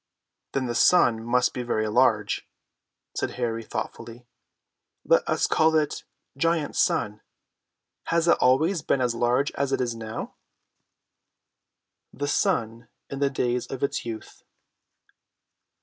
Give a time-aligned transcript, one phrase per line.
[0.53, 2.49] "Then the sun must be very large,"
[3.15, 4.25] said Harry thoughtfully.
[5.05, 7.21] "Let us call it GIANT SUN.
[8.05, 10.33] Has it always been as large as it is now?"
[12.11, 14.41] THE SUN IN THE DAYS OF ITS YOUTH.